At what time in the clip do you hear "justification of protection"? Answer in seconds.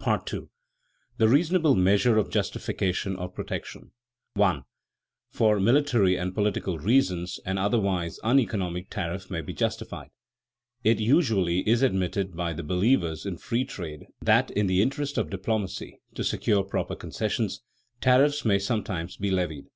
2.28-3.92